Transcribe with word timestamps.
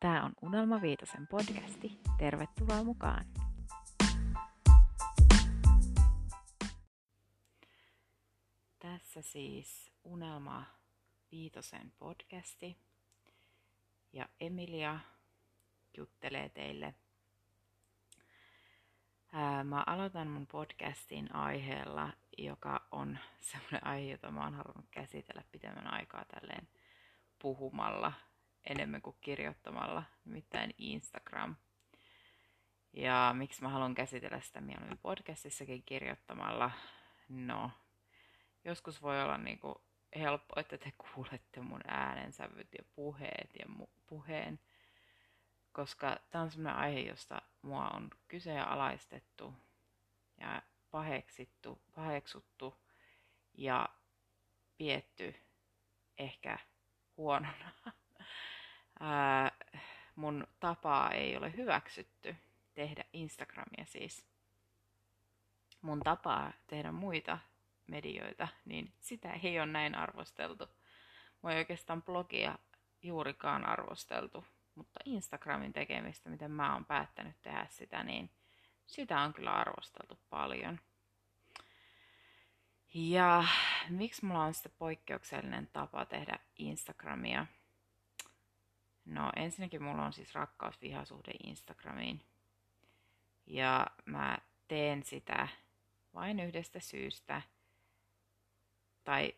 Tämä 0.00 0.24
on 0.24 0.32
Unelma 0.42 0.82
Viitosen 0.82 1.26
podcasti. 1.26 2.00
Tervetuloa 2.18 2.84
mukaan! 2.84 3.24
Tässä 8.78 9.22
siis 9.22 9.92
Unelma 10.04 10.64
Viitosen 11.32 11.92
podcasti. 11.98 12.76
Ja 14.12 14.28
Emilia 14.40 15.00
juttelee 15.96 16.48
teille. 16.48 16.94
Mä 19.64 19.84
aloitan 19.86 20.28
mun 20.28 20.46
podcastin 20.46 21.34
aiheella, 21.34 22.12
joka 22.38 22.86
on 22.90 23.18
semmoinen 23.40 23.86
aihe, 23.86 24.10
jota 24.10 24.30
mä 24.30 24.44
oon 24.44 24.54
halunnut 24.54 24.86
käsitellä 24.90 25.42
pitemmän 25.52 25.92
aikaa 25.92 26.24
tälleen 26.24 26.68
puhumalla 27.38 28.12
enemmän 28.64 29.02
kuin 29.02 29.16
kirjoittamalla, 29.20 30.02
nimittäin 30.24 30.74
Instagram. 30.78 31.56
Ja 32.92 33.34
miksi 33.36 33.62
mä 33.62 33.68
haluan 33.68 33.94
käsitellä 33.94 34.40
sitä 34.40 34.60
mieluummin 34.60 34.98
podcastissakin 34.98 35.82
kirjoittamalla? 35.82 36.70
No, 37.28 37.70
joskus 38.64 39.02
voi 39.02 39.22
olla 39.22 39.38
niinku 39.38 39.82
helppo, 40.16 40.60
että 40.60 40.78
te 40.78 40.92
kuulette 40.98 41.60
mun 41.60 41.80
äänensävyt 41.86 42.68
ja 42.78 42.84
puheet 42.94 43.50
ja 43.58 43.66
mu- 43.66 44.00
puheen, 44.06 44.60
koska 45.72 46.16
tämä 46.30 46.44
on 46.44 46.50
sellainen 46.50 46.82
aihe, 46.82 47.00
josta 47.00 47.42
mua 47.62 47.88
on 47.88 48.10
kyseenalaistettu 48.28 49.54
ja 50.40 50.62
paheksittu, 50.90 51.82
paheksuttu 51.94 52.74
ja 53.54 53.88
pietty 54.78 55.34
ehkä 56.18 56.58
huonona. 57.16 57.72
Ää, 59.00 59.52
mun 60.16 60.46
tapaa 60.60 61.10
ei 61.10 61.36
ole 61.36 61.56
hyväksytty 61.56 62.36
tehdä 62.74 63.04
Instagramia 63.12 63.84
siis. 63.84 64.26
Mun 65.82 66.00
tapaa 66.00 66.52
tehdä 66.66 66.92
muita 66.92 67.38
medioita, 67.86 68.48
niin 68.64 68.92
sitä 69.00 69.32
ei 69.42 69.58
ole 69.60 69.66
näin 69.66 69.94
arvosteltu. 69.94 70.68
Mua 71.42 71.52
ei 71.52 71.58
oikeastaan 71.58 72.02
blogia 72.02 72.58
juurikaan 73.02 73.64
arvosteltu, 73.66 74.44
mutta 74.74 75.00
Instagramin 75.04 75.72
tekemistä, 75.72 76.30
miten 76.30 76.50
mä 76.50 76.72
oon 76.72 76.84
päättänyt 76.84 77.42
tehdä 77.42 77.66
sitä, 77.70 78.02
niin 78.02 78.30
sitä 78.86 79.20
on 79.20 79.32
kyllä 79.32 79.52
arvosteltu 79.52 80.18
paljon. 80.30 80.80
Ja 82.94 83.44
miksi 83.88 84.24
mulla 84.24 84.44
on 84.44 84.54
sitten 84.54 84.72
poikkeuksellinen 84.78 85.66
tapa 85.66 86.04
tehdä 86.06 86.38
Instagramia? 86.56 87.46
No 89.08 89.32
ensinnäkin 89.36 89.82
mulla 89.82 90.04
on 90.04 90.12
siis 90.12 90.34
rakkaus-vihasuhde 90.34 91.32
Instagramiin. 91.44 92.22
Ja 93.46 93.86
mä 94.04 94.38
teen 94.68 95.02
sitä 95.02 95.48
vain 96.14 96.40
yhdestä 96.40 96.80
syystä. 96.80 97.42
Tai 99.04 99.34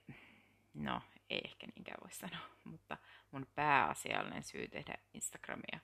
no, 0.74 1.02
ei 1.30 1.40
ehkä 1.44 1.66
niinkään 1.66 1.98
voi 2.02 2.12
sanoa, 2.12 2.46
mutta 2.64 2.98
mun 3.30 3.46
pääasiallinen 3.54 4.42
syy 4.42 4.68
tehdä 4.68 4.94
Instagramia 5.14 5.80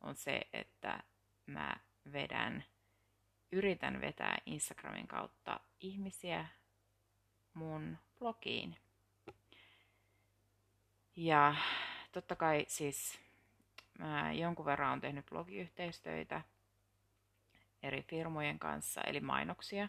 on 0.00 0.14
se, 0.14 0.40
että 0.52 1.02
mä 1.46 1.76
vedän, 2.12 2.64
yritän 3.52 4.00
vetää 4.00 4.38
Instagramin 4.46 5.08
kautta 5.08 5.60
ihmisiä 5.80 6.46
mun 7.54 7.98
blogiin. 8.18 8.76
Ja 11.16 11.54
totta 12.12 12.36
kai 12.36 12.64
siis 12.68 13.27
mä 13.98 14.32
jonkun 14.32 14.64
verran 14.64 14.92
on 14.92 15.00
tehnyt 15.00 15.26
blogiyhteistöitä 15.26 16.42
eri 17.82 18.02
firmojen 18.02 18.58
kanssa, 18.58 19.00
eli 19.00 19.20
mainoksia 19.20 19.88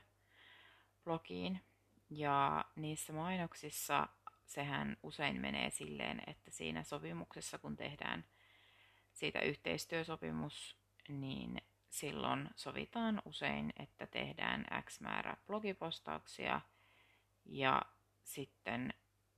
blogiin. 1.03 1.61
Ja 2.09 2.65
niissä 2.75 3.13
mainoksissa 3.13 4.07
sehän 4.45 4.97
usein 5.03 5.41
menee 5.41 5.69
silleen, 5.69 6.21
että 6.27 6.51
siinä 6.51 6.83
sopimuksessa, 6.83 7.57
kun 7.57 7.77
tehdään 7.77 8.25
siitä 9.13 9.39
yhteistyösopimus, 9.39 10.77
niin 11.07 11.61
silloin 11.89 12.49
sovitaan 12.55 13.21
usein, 13.25 13.73
että 13.79 14.07
tehdään 14.07 14.65
X 14.85 14.99
määrä 14.99 15.37
blogipostauksia 15.47 16.61
ja 17.45 17.81
sitten 18.23 18.93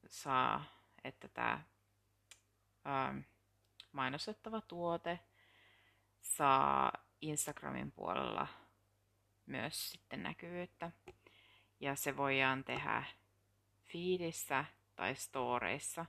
saa, 0.07 0.63
että 1.03 1.27
tämä 1.27 1.63
mainostettava 3.91 4.61
tuote 4.61 5.19
saa 6.21 6.91
Instagramin 7.21 7.91
puolella 7.91 8.47
myös 9.45 9.91
sitten 9.91 10.23
näkyvyyttä. 10.23 10.91
Ja 11.79 11.95
se 11.95 12.17
voidaan 12.17 12.63
tehdä 12.63 13.03
feedissä 13.93 14.65
tai 14.95 15.15
storeissa. 15.15 16.05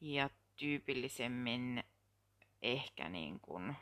Ja 0.00 0.30
tyypillisemmin 0.56 1.84
ehkä 2.62 3.08
niin 3.08 3.40
kuin, 3.40 3.76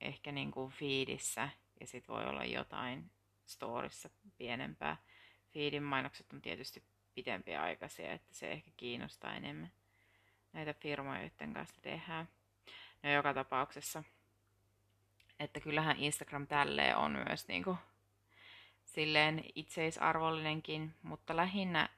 ehkä 0.00 0.32
niin 0.32 0.50
kuin 0.50 0.72
feedissä 0.72 1.48
ja 1.80 1.86
sitten 1.86 2.14
voi 2.14 2.24
olla 2.24 2.44
jotain 2.44 3.10
storissa 3.46 4.10
pienempää. 4.38 4.96
Feedin 5.54 5.82
mainokset 5.82 6.32
on 6.32 6.42
tietysti 6.42 6.84
pitempiä 7.14 7.62
aikaisia, 7.62 8.12
että 8.12 8.34
se 8.34 8.52
ehkä 8.52 8.70
kiinnostaa 8.76 9.34
enemmän 9.34 9.72
näitä 10.52 10.74
firmoja, 10.74 11.22
joiden 11.22 11.54
kanssa 11.54 11.82
tehdään. 11.82 12.28
No 13.02 13.12
joka 13.12 13.34
tapauksessa. 13.34 14.02
Että 15.40 15.60
kyllähän 15.60 15.96
Instagram 15.98 16.46
tälleen 16.46 16.96
on 16.96 17.12
myös 17.12 17.48
niinku 17.48 17.76
silleen 18.84 19.44
itseisarvollinenkin, 19.54 20.94
mutta 21.02 21.36
lähinnä 21.36 21.88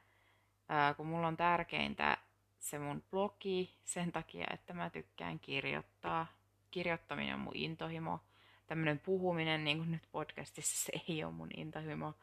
ää, 0.68 0.94
kun 0.94 1.06
mulla 1.06 1.26
on 1.26 1.36
tärkeintä 1.36 2.18
se 2.58 2.78
mun 2.78 3.02
blogi 3.10 3.74
sen 3.84 4.12
takia, 4.12 4.46
että 4.50 4.74
mä 4.74 4.90
tykkään 4.90 5.40
kirjoittaa. 5.40 6.26
Kirjoittaminen 6.70 7.34
on 7.34 7.40
mun 7.40 7.56
intohimo. 7.56 8.20
Tämmönen 8.66 8.98
puhuminen, 8.98 9.64
niin 9.64 9.76
kuin 9.76 9.90
nyt 9.90 10.08
podcastissa, 10.12 10.84
se 10.84 10.92
ei 11.08 11.24
ole 11.24 11.32
mun 11.32 11.50
intohimo. 11.56 12.14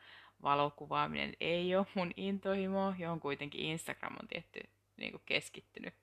Valokuvaaminen 0.43 1.33
ei 1.39 1.75
ole 1.75 1.87
mun 1.95 2.11
intohimo, 2.15 2.93
johon 2.97 3.19
kuitenkin 3.19 3.61
Instagram 3.61 4.15
on 4.21 4.27
tietty 4.27 4.59
niin 4.97 5.11
kuin 5.11 5.23
keskittynyt 5.25 5.93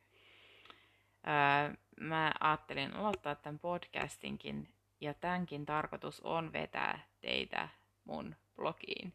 Öö, 1.29 1.75
mä 2.01 2.33
ajattelin 2.41 2.95
aloittaa 2.95 3.35
tämän 3.35 3.59
podcastinkin 3.59 4.69
ja 5.01 5.15
tämänkin 5.15 5.67
tarkoitus 5.67 6.21
on 6.21 6.53
vetää 6.53 7.07
teitä 7.21 7.69
mun 8.05 8.37
blogiin. 8.57 9.13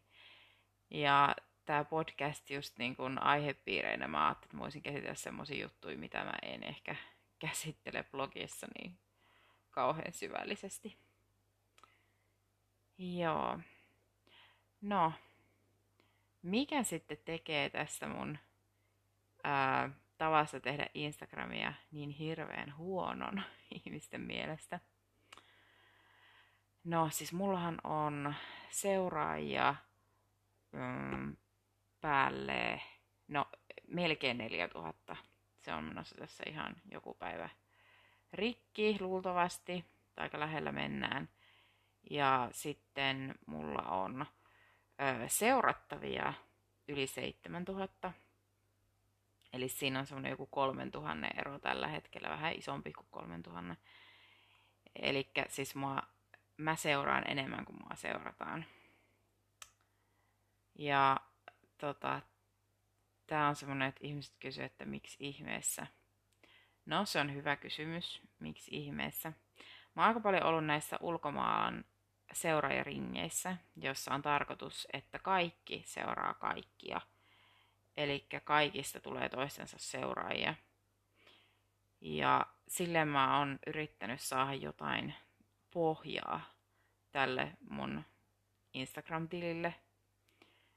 Ja 0.90 1.36
tämä 1.64 1.84
podcast 1.84 2.50
just 2.50 2.78
niin 2.78 2.96
kuin 2.96 3.22
aihepiireinä 3.22 4.08
mä 4.08 4.26
ajattelin, 4.26 4.46
että 4.46 4.56
mä 4.56 4.62
voisin 4.62 4.82
käsitellä 4.82 5.14
semmoisia 5.14 5.62
juttuja, 5.62 5.98
mitä 5.98 6.24
mä 6.24 6.32
en 6.42 6.62
ehkä 6.62 6.96
käsittele 7.38 8.02
blogissa 8.02 8.66
niin 8.78 8.98
kauhean 9.70 10.12
syvällisesti. 10.12 10.96
Joo. 12.98 13.58
No, 14.80 15.12
mikä 16.42 16.82
sitten 16.82 17.18
tekee 17.24 17.70
tästä 17.70 18.08
mun 18.08 18.38
ää, 19.44 19.90
tavasta 20.24 20.60
tehdä 20.60 20.86
Instagramia 20.94 21.72
niin 21.92 22.10
hirveän 22.10 22.76
huonon 22.76 23.42
ihmisten 23.86 24.20
mielestä. 24.20 24.80
No 26.84 27.08
siis 27.10 27.32
mullahan 27.32 27.78
on 27.84 28.34
seuraajia 28.70 29.74
mm, 30.72 31.36
päälle, 32.00 32.82
no 33.28 33.46
melkein 33.88 34.38
4000. 34.38 35.16
Se 35.60 35.72
on 35.72 35.84
menossa 35.84 36.16
tässä 36.18 36.44
ihan 36.46 36.76
joku 36.90 37.14
päivä 37.14 37.48
rikki 38.32 38.96
luultavasti, 39.00 39.84
aika 40.16 40.40
lähellä 40.40 40.72
mennään. 40.72 41.28
Ja 42.10 42.48
sitten 42.52 43.34
mulla 43.46 43.82
on 43.82 44.26
ö, 45.00 45.28
seurattavia 45.28 46.32
yli 46.88 47.06
7000 47.06 48.12
Eli 49.54 49.68
siinä 49.68 49.98
on 49.98 50.06
semmoinen 50.06 50.30
joku 50.30 50.46
3000 50.46 51.26
ero 51.36 51.58
tällä 51.58 51.88
hetkellä, 51.88 52.28
vähän 52.28 52.52
isompi 52.52 52.92
kuin 52.92 53.06
3000. 53.10 53.76
Eli 54.96 55.30
siis 55.48 55.74
mua, 55.74 56.02
mä 56.56 56.76
seuraan 56.76 57.30
enemmän 57.30 57.64
kuin 57.64 57.76
mua 57.76 57.94
seurataan. 57.94 58.64
Ja 60.78 61.16
tota, 61.78 62.20
tää 63.26 63.48
on 63.48 63.56
semmoinen, 63.56 63.88
että 63.88 64.06
ihmiset 64.06 64.34
kysyvät, 64.40 64.72
että 64.72 64.84
miksi 64.84 65.16
ihmeessä. 65.20 65.86
No, 66.86 67.04
se 67.04 67.20
on 67.20 67.34
hyvä 67.34 67.56
kysymys, 67.56 68.22
miksi 68.38 68.70
ihmeessä. 68.74 69.32
Mä 69.94 70.02
oon 70.02 70.08
aika 70.08 70.20
paljon 70.20 70.42
ollut 70.42 70.66
näissä 70.66 70.96
ulkomaan 71.00 71.84
seuraajaringeissä, 72.32 73.56
jossa 73.76 74.14
on 74.14 74.22
tarkoitus, 74.22 74.88
että 74.92 75.18
kaikki 75.18 75.82
seuraa 75.86 76.34
kaikkia– 76.34 77.00
Eli 77.96 78.26
kaikista 78.44 79.00
tulee 79.00 79.28
toistensa 79.28 79.76
seuraajia. 79.78 80.54
Ja 82.00 82.46
silleen 82.68 83.08
mä 83.08 83.38
oon 83.38 83.58
yrittänyt 83.66 84.20
saada 84.20 84.54
jotain 84.54 85.14
pohjaa 85.70 86.40
tälle 87.12 87.52
mun 87.70 88.04
Instagram-tilille. 88.74 89.74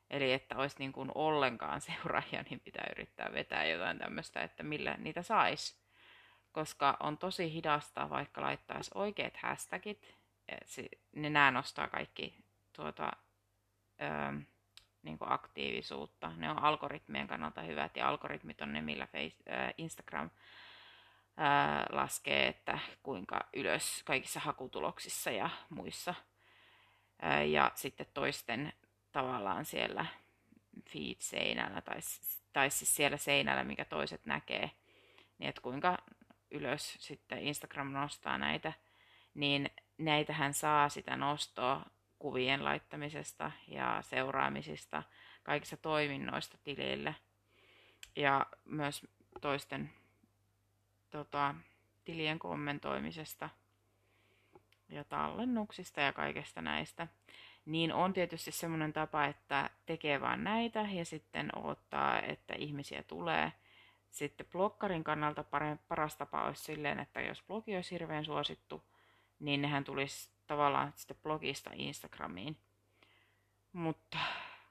Eli 0.10 0.34
että 0.34 0.58
olisi 0.58 0.76
niin 0.80 0.94
kuin 0.94 1.12
ollenkaan 1.16 1.82
seuraajia, 1.92 2.44
niin 2.50 2.60
pitää 2.60 2.88
yrittää 2.92 3.34
vetää 3.34 3.66
jotain 3.66 3.98
tämmöistä, 3.98 4.42
että 4.42 4.64
millä 4.64 4.96
niitä 4.98 5.22
sais. 5.22 5.80
Koska 6.52 6.98
on 7.00 7.18
tosi 7.18 7.54
hidasta, 7.54 8.10
vaikka 8.10 8.42
laittaisi 8.42 8.92
oikeat 8.96 9.38
hashtagit. 9.38 10.16
Ne 11.16 11.30
nää 11.30 11.52
nostaa 11.52 11.88
kaikki 11.88 12.36
tuota, 12.74 13.12
öö, 14.02 14.42
niin 15.08 15.18
kuin 15.18 15.32
aktiivisuutta. 15.32 16.32
Ne 16.38 16.52
on 16.52 16.64
algoritmien 16.64 17.28
kannalta 17.28 17.62
hyvät 17.62 17.98
ja 17.98 18.10
algoritmit 18.10 18.62
on 18.62 18.74
ne, 18.74 18.82
millä 18.82 19.08
face, 19.08 19.36
äh, 19.54 19.74
Instagram 19.78 20.30
äh, 21.40 21.86
laskee, 21.90 22.48
että 22.48 22.80
kuinka 23.04 23.40
ylös 23.54 24.04
kaikissa 24.06 24.40
hakutuloksissa 24.40 25.32
ja 25.32 25.50
muissa. 25.70 26.14
Äh, 27.24 27.48
ja 27.48 27.72
sitten 27.76 28.06
toisten 28.14 28.74
tavallaan 29.12 29.66
siellä 29.66 30.06
feed-seinällä 30.90 31.82
tai, 31.82 32.00
tai 32.54 32.70
siis 32.70 32.96
siellä 32.96 33.18
seinällä, 33.18 33.64
mikä 33.64 33.86
toiset 33.86 34.26
näkee, 34.26 34.72
niin 35.38 35.50
että 35.50 35.62
kuinka 35.62 35.98
ylös 36.52 36.98
sitten 37.00 37.40
Instagram 37.40 37.92
nostaa 37.92 38.38
näitä, 38.38 38.74
niin 39.34 39.70
näitähän 39.98 40.54
saa 40.54 40.90
sitä 40.90 41.16
nostoa 41.16 41.86
kuvien 42.20 42.66
laittamisesta 42.66 43.52
ja 43.68 44.02
seuraamisista, 44.02 45.04
kaikista 45.44 45.78
toiminnoista 45.78 46.58
tilille 46.64 47.16
ja 48.16 48.46
myös 48.66 49.08
toisten 49.42 49.90
tota, 51.10 51.56
tilien 52.06 52.40
kommentoimisesta 52.40 53.50
ja 54.90 55.04
tallennuksista 55.04 56.02
ja 56.02 56.14
kaikesta 56.14 56.62
näistä. 56.62 57.08
Niin 57.66 57.94
on 57.94 58.14
tietysti 58.14 58.52
semmoinen 58.52 58.94
tapa, 58.94 59.26
että 59.26 59.70
tekee 59.86 60.22
vain 60.22 60.44
näitä 60.44 60.88
ja 60.92 61.06
sitten 61.06 61.50
odottaa, 61.58 62.22
että 62.22 62.54
ihmisiä 62.58 63.04
tulee. 63.04 63.52
Sitten 64.10 64.48
blokkarin 64.52 65.04
kannalta 65.04 65.44
paras 65.88 66.16
tapa 66.16 66.44
olisi 66.44 66.64
silleen, 66.64 67.00
että 67.00 67.22
jos 67.22 67.44
blogi 67.48 67.76
olisi 67.76 67.92
hirveän 67.92 68.26
suosittu, 68.26 68.84
niin 69.40 69.62
nehän 69.62 69.84
tulisi 69.84 70.30
tavallaan 70.48 70.94
sitten 70.96 71.18
blogista 71.24 71.72
Instagramiin. 71.74 72.58
Mutta 73.74 74.18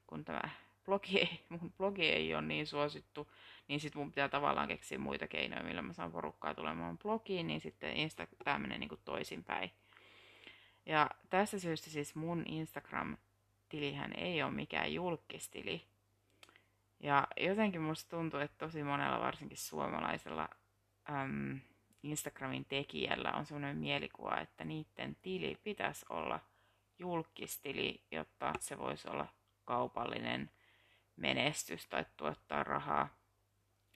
kun 0.06 0.24
tämä 0.24 0.50
blogi 0.84 1.18
ei, 1.18 1.44
mun 1.48 1.72
blogi 1.72 2.06
ei 2.06 2.34
ole 2.34 2.42
niin 2.42 2.66
suosittu, 2.66 3.30
niin 3.68 3.80
sitten 3.80 4.00
mun 4.00 4.10
pitää 4.10 4.28
tavallaan 4.28 4.68
keksiä 4.68 4.98
muita 4.98 5.26
keinoja, 5.26 5.62
millä 5.62 5.82
mä 5.82 5.92
saan 5.92 6.12
porukkaa 6.12 6.54
tulemaan 6.54 6.98
blogiin, 6.98 7.46
niin 7.46 7.60
sitten 7.60 7.96
Insta, 7.96 8.26
tämä 8.44 8.58
menee 8.58 8.78
niin 8.78 8.90
toisinpäin. 9.04 9.70
Ja 10.86 11.10
tästä 11.30 11.58
syystä 11.58 11.90
siis 11.90 12.14
mun 12.14 12.44
Instagram-tilihän 12.46 14.12
ei 14.16 14.42
ole 14.42 14.50
mikään 14.50 14.94
julkistili. 14.94 15.82
Ja 17.00 17.26
jotenkin 17.36 17.80
musta 17.80 18.10
tuntuu, 18.10 18.40
että 18.40 18.58
tosi 18.58 18.82
monella, 18.82 19.20
varsinkin 19.20 19.58
suomalaisella, 19.58 20.48
äm, 21.10 21.60
Instagramin 22.10 22.64
tekijällä 22.64 23.32
on 23.32 23.46
sellainen 23.46 23.76
mielikuva, 23.76 24.40
että 24.40 24.64
niiden 24.64 25.16
tili 25.22 25.60
pitäisi 25.64 26.06
olla 26.08 26.40
julkistili, 26.98 28.02
jotta 28.10 28.52
se 28.60 28.78
voisi 28.78 29.08
olla 29.08 29.26
kaupallinen 29.64 30.50
menestys 31.16 31.86
tai 31.86 32.04
tuottaa 32.16 32.64
rahaa. 32.64 33.08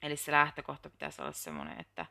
Eli 0.01 0.15
se 0.15 0.31
lähtökohta 0.31 0.89
pitäisi 0.89 1.21
olla 1.21 1.31
semmoinen, 1.31 1.79
että 1.79 2.05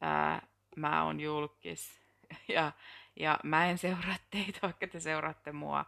ää, 0.00 0.42
mä 0.76 1.04
oon 1.04 1.20
julkis 1.20 2.00
ja, 2.48 2.72
ja 3.16 3.38
mä 3.44 3.66
en 3.66 3.78
seuraa 3.78 4.16
teitä, 4.30 4.58
vaikka 4.62 4.86
te 4.86 5.00
seuraatte 5.00 5.52
mua. 5.52 5.84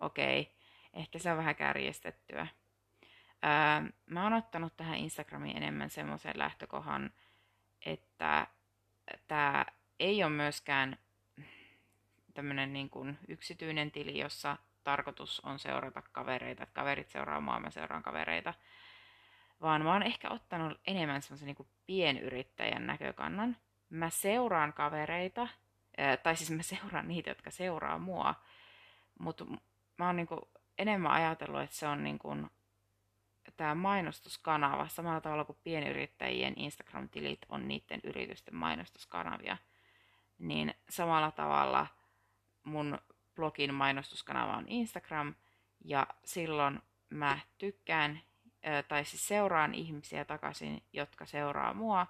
Okei, 0.00 0.56
ehkä 0.92 1.18
se 1.18 1.30
on 1.30 1.38
vähän 1.38 1.56
kärjestettyä. 1.56 2.46
Ää, 3.42 3.82
mä 4.06 4.22
oon 4.22 4.32
ottanut 4.32 4.76
tähän 4.76 4.98
Instagramiin 4.98 5.56
enemmän 5.56 5.90
semmoisen 5.90 6.38
lähtökohan, 6.38 7.12
että 7.86 8.46
tämä 9.28 9.66
ei 10.00 10.24
ole 10.24 10.32
myöskään 10.32 10.98
tämmöinen 12.34 12.72
niin 12.72 12.90
kuin 12.90 13.18
yksityinen 13.28 13.90
tili, 13.90 14.18
jossa 14.18 14.56
tarkoitus 14.84 15.40
on 15.40 15.58
seurata 15.58 16.02
kavereita, 16.12 16.62
että 16.62 16.74
kaverit 16.74 17.08
seuraa 17.08 17.40
mua, 17.40 17.60
mä 17.60 17.70
seuraan 17.70 18.02
kavereita, 18.02 18.54
vaan 19.60 19.82
mä 19.82 19.92
oon 19.92 20.02
ehkä 20.02 20.30
ottanut 20.30 20.80
enemmän 20.86 21.22
semmoisen 21.22 21.46
niin 21.46 21.68
pienyrittäjän 21.86 22.86
näkökannan. 22.86 23.56
Mä 23.90 24.10
seuraan 24.10 24.72
kavereita, 24.72 25.48
tai 26.22 26.36
siis 26.36 26.50
mä 26.50 26.62
seuraan 26.62 27.08
niitä, 27.08 27.30
jotka 27.30 27.50
seuraa 27.50 27.98
mua, 27.98 28.34
mutta 29.18 29.44
mä 29.96 30.06
oon 30.06 30.16
niin 30.16 30.26
kuin 30.26 30.40
enemmän 30.78 31.12
ajatellut, 31.12 31.60
että 31.60 31.76
se 31.76 31.86
on 31.86 32.04
niin 32.04 32.18
kuin 32.18 32.50
tämä 33.56 33.74
mainostuskanava 33.74 34.88
samalla 34.88 35.20
tavalla 35.20 35.44
kuin 35.44 35.58
pienyrittäjien 35.64 36.54
Instagram-tilit 36.56 37.40
on 37.48 37.68
niiden 37.68 38.00
yritysten 38.04 38.54
mainostuskanavia, 38.54 39.56
niin 40.38 40.74
samalla 40.88 41.30
tavalla 41.30 41.86
mun 42.64 42.98
blogin 43.34 43.74
mainostuskanava 43.74 44.56
on 44.56 44.68
Instagram. 44.68 45.34
Ja 45.84 46.06
silloin 46.24 46.80
mä 47.10 47.38
tykkään 47.58 48.20
tai 48.88 49.04
siis 49.04 49.28
seuraan 49.28 49.74
ihmisiä 49.74 50.24
takaisin, 50.24 50.82
jotka 50.92 51.26
seuraa 51.26 51.74
mua, 51.74 52.06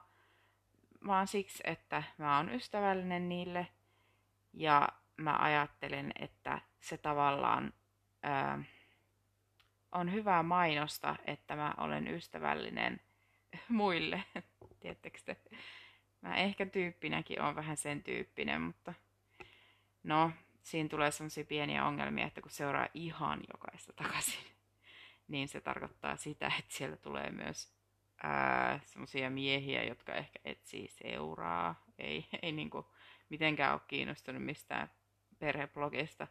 vaan 1.06 1.26
siksi, 1.26 1.62
että 1.66 2.02
mä 2.19 2.37
oon 2.37 2.54
ystävällinen 2.54 3.28
niille. 3.28 3.69
Ja 4.52 4.88
mä 5.16 5.37
ajattelen, 5.37 6.12
että 6.19 6.60
se 6.81 6.98
tavallaan 6.98 7.72
ää, 8.22 8.62
on 9.96 10.12
hyvää 10.12 10.43
mainosta, 10.43 11.16
että 11.25 11.56
mä 11.56 11.75
olen 11.78 12.08
ystävällinen 12.08 13.00
muille. 13.69 14.25
Tiedättekö 14.81 15.19
te? 15.25 15.37
Mä 16.20 16.37
ehkä 16.37 16.66
tyyppinäkin 16.66 17.40
on 17.40 17.54
vähän 17.54 17.76
sen 17.76 18.02
tyyppinen, 18.02 18.62
mutta 18.62 18.94
no, 20.02 20.31
siinä 20.62 20.88
tulee 20.88 21.10
sellaisia 21.10 21.44
pieniä 21.44 21.84
ongelmia, 21.84 22.26
että 22.26 22.40
kun 22.40 22.50
seuraa 22.50 22.88
ihan 22.94 23.40
jokaista 23.52 23.93
takaisin, 23.93 24.44
niin 25.28 25.48
se 25.48 25.60
tarkoittaa 25.60 26.16
sitä, 26.16 26.52
että 26.58 26.75
siellä 26.75 26.96
tulee 26.96 27.31
myös 27.31 27.76
semmoisia 28.84 29.31
miehiä, 29.31 29.84
jotka 29.84 30.14
ehkä 30.14 30.38
etsii 30.44 30.88
seuraa, 30.88 31.84
ei, 31.98 32.26
ei 32.43 32.53
niinku 32.53 32.93
mitenkään 33.29 33.72
ole 33.72 33.81
kiinnostunut 33.88 34.43
mistään 34.43 34.91
perheblogista. 35.38 36.26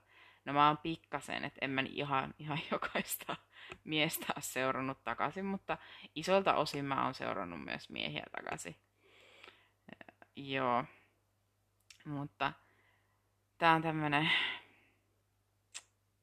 No 0.46 0.54
mä 0.54 0.68
oon 0.68 0.78
pikkasen, 0.78 1.46
että 1.46 1.60
en 1.62 1.70
mä 1.70 1.84
ihan, 1.90 2.34
ihan 2.40 2.60
jokaista 2.72 3.36
miestä 3.84 4.26
ole 4.36 4.42
seurannut 4.42 5.04
takaisin, 5.04 5.46
mutta 5.46 5.78
isolta 6.16 6.56
osin 6.56 6.86
mä 6.86 7.04
oon 7.04 7.14
seurannut 7.14 7.66
myös 7.66 7.90
miehiä 7.90 8.24
takaisin. 8.38 8.76
Joo. 10.36 10.84
Mutta 12.06 12.54
tää 13.58 13.74
on 13.74 13.82
tämmönen 13.82 14.32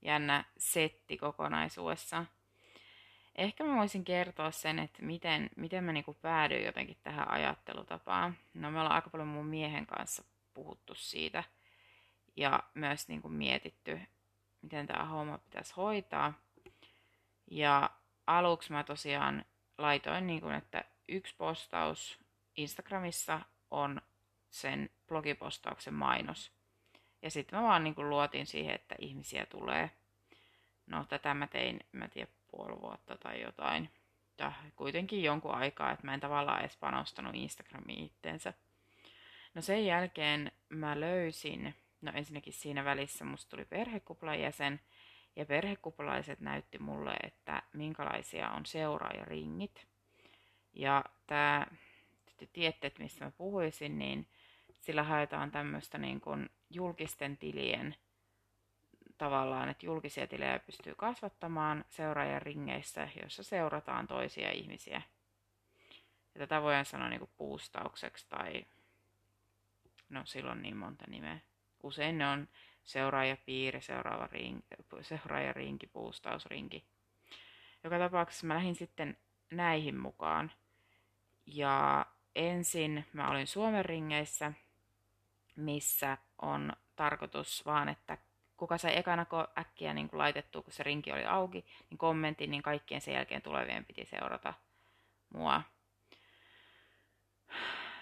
jännä 0.02 0.45
setti 0.59 1.19
kokonaisuudessa. 1.19 2.25
Ehkä 3.35 3.64
mä 3.64 3.76
voisin 3.76 4.05
kertoa 4.05 4.50
sen, 4.50 4.79
että 4.79 5.02
miten, 5.02 5.50
miten 5.57 5.85
mä 5.85 5.93
niinku 5.93 6.14
päädyin 6.14 6.64
jotenkin 6.64 6.99
tähän 7.02 7.31
ajattelutapaan. 7.31 8.37
No 8.55 8.71
me 8.71 8.81
ollaan 8.81 8.95
aika 8.95 9.11
paljon 9.11 9.29
mun 9.29 9.47
miehen 9.47 9.87
kanssa 9.87 10.25
puhuttu 10.55 10.95
siitä 10.95 11.45
ja 12.36 12.62
myös 12.74 13.08
niinku 13.08 13.28
mietitty, 13.28 14.00
miten 14.62 14.86
tämä 14.86 15.04
homma 15.04 15.38
pitäisi 15.38 15.74
hoitaa. 15.76 16.32
Ja 17.50 17.90
aluksi 18.26 18.72
mä 18.72 18.84
tosiaan 18.84 19.44
laitoin, 19.78 20.26
niin 20.26 20.40
kuin, 20.40 20.54
että 20.54 20.84
yksi 21.08 21.34
postaus 21.38 22.18
Instagramissa 22.56 23.40
on 23.70 24.00
sen 24.50 24.90
blogipostauksen 25.08 25.94
mainos. 25.94 26.52
Ja 27.22 27.30
sitten 27.30 27.58
mä 27.58 27.64
vaan 27.64 27.84
niin 27.84 27.94
kuin 27.94 28.10
luotin 28.10 28.46
siihen, 28.46 28.74
että 28.74 28.94
ihmisiä 28.98 29.46
tulee. 29.46 29.90
No 30.86 31.04
tätä 31.04 31.34
mä 31.34 31.46
tein, 31.46 31.80
mä 31.92 32.08
tiedän, 32.08 32.34
puoli 32.50 32.80
vuotta 32.80 33.16
tai 33.16 33.40
jotain. 33.40 33.90
Ja 34.38 34.52
kuitenkin 34.76 35.22
jonkun 35.22 35.54
aikaa, 35.54 35.90
että 35.90 36.06
mä 36.06 36.14
en 36.14 36.20
tavallaan 36.20 36.60
edes 36.60 36.76
panostanut 36.76 37.34
Instagramiin 37.34 38.04
itteensä. 38.04 38.52
No 39.54 39.62
sen 39.62 39.86
jälkeen 39.86 40.52
mä 40.68 41.00
löysin, 41.00 41.74
no 42.02 42.12
ensinnäkin 42.14 42.52
siinä 42.52 42.85
välissä 42.85 43.25
musta 43.25 43.50
tuli 43.50 43.64
perhekuplan 43.64 44.40
jäsen, 44.40 44.80
ja 45.37 45.47
perhekuplalaiset 45.47 46.40
näytti 46.40 46.78
mulle, 46.78 47.14
että 47.23 47.62
minkälaisia 47.73 48.50
on 48.50 48.66
seuraajaringit. 48.66 49.87
Ja 50.75 51.04
tämä, 51.26 51.66
te 52.37 52.49
tiedätte, 52.52 52.87
että 52.87 53.02
mistä 53.02 53.25
mä 53.25 53.30
puhuisin, 53.30 53.99
niin 53.99 54.26
sillä 54.80 55.02
haetaan 55.02 55.50
tämmöistä 55.50 55.99
niin 55.99 56.21
kuin 56.21 56.50
julkisten 56.71 57.37
tilien 57.37 57.97
tavallaan, 59.18 59.68
että 59.68 59.87
julkisia 59.87 60.26
tilejä 60.26 60.59
pystyy 60.59 60.94
kasvattamaan 60.94 61.85
seuraajaringeissä, 61.88 63.09
joissa 63.21 63.42
seurataan 63.42 64.06
toisia 64.06 64.50
ihmisiä. 64.50 65.02
Ja 66.35 66.38
tätä 66.38 66.62
voidaan 66.62 66.85
sanoa 66.85 67.09
niin 67.09 67.21
kuin 67.21 67.30
puustaukseksi 67.37 68.26
tai 68.28 68.64
no 70.09 70.23
silloin 70.25 70.62
niin 70.62 70.76
monta 70.76 71.04
nimeä. 71.09 71.38
Usein 71.82 72.18
ne 72.18 72.28
on 72.28 72.48
seuraajapiiri, 72.84 73.80
seuraava 73.80 74.28
ring, 74.32 74.60
seuraajarinki, 75.00 75.86
puustausrinki. 75.86 76.84
Joka 77.84 77.98
tapauksessa 77.98 78.46
mä 78.46 78.54
lähdin 78.54 78.74
sitten 78.74 79.16
näihin 79.50 79.96
mukaan. 79.96 80.52
Ja 81.46 82.06
ensin 82.34 83.06
mä 83.12 83.30
olin 83.30 83.46
Suomen 83.46 83.84
ringeissä, 83.84 84.52
missä 85.56 86.18
on 86.42 86.72
tarkoitus 86.96 87.66
vaan, 87.66 87.88
että 87.88 88.18
kuka 88.56 88.78
sai 88.78 88.98
ekana 88.98 89.26
äkkiä 89.58 89.94
niin 89.94 90.08
kun 90.08 90.18
laitettua, 90.18 90.62
kun 90.62 90.72
se 90.72 90.82
rinki 90.82 91.12
oli 91.12 91.24
auki, 91.24 91.64
niin 91.90 91.98
kommentin, 91.98 92.50
niin 92.50 92.62
kaikkien 92.62 93.00
sen 93.00 93.14
jälkeen 93.14 93.42
tulevien 93.42 93.84
piti 93.84 94.04
seurata 94.04 94.54
mua. 95.34 95.62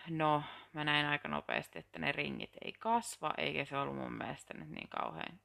No, 0.08 0.42
mä 0.73 0.85
näin 0.85 1.07
aika 1.07 1.29
nopeasti, 1.29 1.79
että 1.79 1.99
ne 1.99 2.12
ringit 2.12 2.57
ei 2.65 2.73
kasva, 2.73 3.35
eikä 3.39 3.65
se 3.65 3.79
ollut 3.79 3.97
mun 3.97 4.12
mielestä 4.12 4.55
nyt 4.55 4.69
niin 4.69 4.89
kauhean 4.89 5.41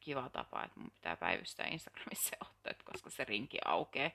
kiva 0.00 0.28
tapa, 0.28 0.64
että 0.64 0.80
mun 0.80 0.90
pitää 0.90 1.16
päivystää 1.16 1.66
Instagramissa 1.66 2.36
otteet, 2.40 2.82
koska 2.82 3.10
se 3.10 3.24
rinki 3.24 3.58
aukeaa. 3.64 4.10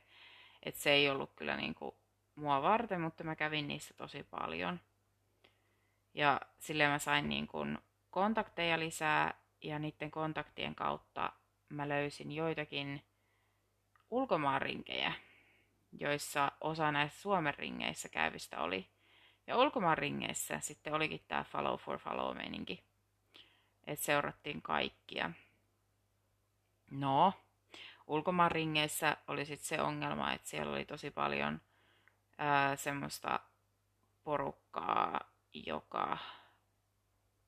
Et 0.63 0.75
se 0.75 0.91
ei 0.91 1.09
ollut 1.09 1.31
kyllä 1.35 1.57
niinku 1.57 1.97
mua 2.35 2.61
varten, 2.61 3.01
mutta 3.01 3.23
mä 3.23 3.35
kävin 3.35 3.67
niissä 3.67 3.93
tosi 3.93 4.23
paljon. 4.23 4.79
Ja 6.13 6.41
silleen 6.59 6.91
mä 6.91 6.99
sain 6.99 7.29
niinku 7.29 7.59
kontakteja 8.09 8.79
lisää 8.79 9.33
ja 9.61 9.79
niiden 9.79 10.11
kontaktien 10.11 10.75
kautta 10.75 11.33
mä 11.69 11.89
löysin 11.89 12.31
joitakin 12.31 13.01
ulkomaan 14.09 14.61
rinkejä, 14.61 15.13
joissa 15.91 16.51
osa 16.61 16.91
näistä 16.91 17.19
Suomen 17.19 17.53
ringeissä 17.53 18.09
käyvistä 18.09 18.61
oli. 18.61 18.90
Ja 19.47 19.57
ulkomaan 19.57 19.97
ringeissä 19.97 20.59
sitten 20.59 20.93
olikin 20.93 21.23
tämä 21.27 21.43
follow 21.43 21.79
for 21.79 21.99
follow 21.99 22.37
meininki. 22.37 22.83
Että 23.87 24.05
seurattiin 24.05 24.61
kaikkia. 24.61 25.31
No, 26.91 27.33
ulkomaan 28.07 28.51
ringeissä 28.51 29.17
oli 29.27 29.45
sitten 29.45 29.67
se 29.67 29.81
ongelma, 29.81 30.33
että 30.33 30.49
siellä 30.49 30.71
oli 30.71 30.85
tosi 30.85 31.11
paljon 31.11 31.61
ää, 32.37 32.75
semmoista 32.75 33.39
porukkaa, 34.23 35.19
joka 35.53 36.17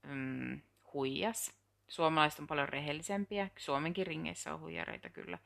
mm, 0.04 0.62
huijas. 0.94 1.52
Suomalaiset 1.88 2.40
on 2.40 2.48
paljon 2.48 2.70
rehellisempiä. 2.70 3.50
Suomenkin 3.58 4.08
ringeissä 4.08 4.54
on 4.54 4.60
huijareita 4.60 5.10
kyllä. 5.10 5.38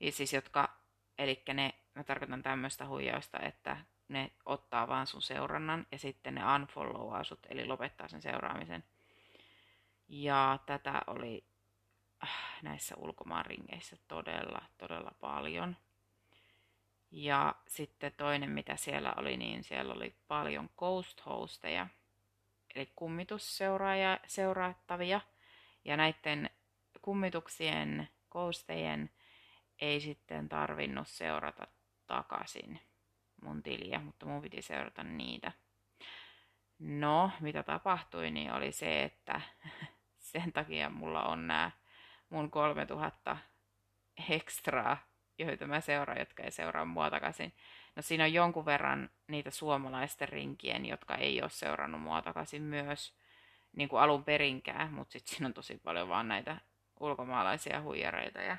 Ja 0.00 0.12
siis 0.12 0.32
jotka, 0.32 0.76
eli 1.18 1.42
ne, 1.54 1.74
mä 1.94 2.04
tarkoitan 2.04 2.42
tämmöistä 2.42 2.86
huijausta, 2.86 3.40
että 3.40 3.76
ne 4.14 4.32
ottaa 4.44 4.88
vaan 4.88 5.06
sun 5.06 5.22
seurannan 5.22 5.86
ja 5.92 5.98
sitten 5.98 6.34
ne 6.34 6.54
unfollowaa 6.54 7.24
sut, 7.24 7.46
eli 7.48 7.66
lopettaa 7.66 8.08
sen 8.08 8.22
seuraamisen. 8.22 8.84
Ja 10.08 10.58
tätä 10.66 11.02
oli 11.06 11.44
äh, 12.24 12.30
näissä 12.62 12.94
ulkomaan 12.98 13.46
ringeissä 13.46 13.96
todella, 14.08 14.62
todella 14.78 15.10
paljon. 15.20 15.76
Ja 17.10 17.54
sitten 17.66 18.12
toinen, 18.16 18.50
mitä 18.50 18.76
siellä 18.76 19.14
oli, 19.16 19.36
niin 19.36 19.64
siellä 19.64 19.94
oli 19.94 20.14
paljon 20.28 20.70
ghost 20.76 21.26
hosteja, 21.26 21.86
eli 22.74 22.92
kummitusseuraattavia. 22.96 25.20
Ja 25.84 25.96
näiden 25.96 26.50
kummituksien, 27.02 28.08
ghostejen 28.30 29.10
ei 29.78 30.00
sitten 30.00 30.48
tarvinnut 30.48 31.08
seurata 31.08 31.66
takaisin 32.06 32.80
mun 33.44 33.62
tiliä, 33.62 33.98
mutta 33.98 34.26
mun 34.26 34.42
piti 34.42 34.62
seurata 34.62 35.02
niitä. 35.02 35.52
No, 36.78 37.30
mitä 37.40 37.62
tapahtui, 37.62 38.30
niin 38.30 38.52
oli 38.52 38.72
se, 38.72 39.02
että 39.02 39.40
sen 40.32 40.52
takia 40.52 40.90
mulla 40.90 41.24
on 41.24 41.46
nämä 41.46 41.70
mun 42.30 42.50
3000 42.50 43.36
ekstraa, 44.30 44.96
joita 45.38 45.66
mä 45.66 45.80
seuraan, 45.80 46.18
jotka 46.18 46.42
ei 46.42 46.50
seuraa 46.50 46.84
mua 46.84 47.10
takaisin. 47.10 47.52
No 47.96 48.02
siinä 48.02 48.24
on 48.24 48.32
jonkun 48.32 48.64
verran 48.64 49.10
niitä 49.28 49.50
suomalaisten 49.50 50.28
rinkien, 50.28 50.86
jotka 50.86 51.14
ei 51.14 51.42
ole 51.42 51.50
seurannut 51.50 52.00
mua 52.00 52.22
takaisin 52.22 52.62
myös 52.62 53.14
niin 53.76 53.88
kuin 53.88 54.02
alun 54.02 54.24
perinkään, 54.24 54.92
mutta 54.92 55.12
sitten 55.12 55.34
siinä 55.34 55.46
on 55.46 55.54
tosi 55.54 55.80
paljon 55.84 56.08
vaan 56.08 56.28
näitä 56.28 56.56
ulkomaalaisia 57.00 57.82
huijareita 57.82 58.40
ja 58.40 58.56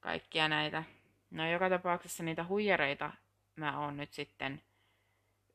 kaikkia 0.00 0.48
näitä. 0.48 0.84
No 1.30 1.50
joka 1.50 1.70
tapauksessa 1.70 2.22
niitä 2.22 2.44
huijareita 2.44 3.12
mä 3.56 3.78
oon 3.78 3.96
nyt 3.96 4.12
sitten 4.12 4.62